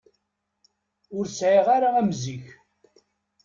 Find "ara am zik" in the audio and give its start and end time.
1.75-2.45